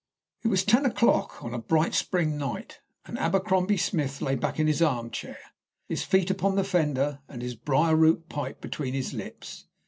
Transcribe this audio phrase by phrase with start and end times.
[0.41, 4.65] It was ten o'clock on a bright spring night, and Abercrombie Smith lay back in
[4.65, 5.37] his arm chair,
[5.87, 9.65] his feet upon the fender, and his briar root pipe between his lips.